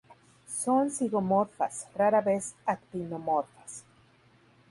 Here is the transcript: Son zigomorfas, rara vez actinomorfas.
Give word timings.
Son 0.51 0.87
zigomorfas, 0.93 1.75
rara 2.01 2.21
vez 2.27 2.49
actinomorfas. 2.75 3.79